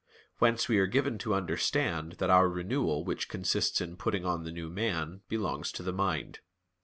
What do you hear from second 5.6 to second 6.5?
to the mind.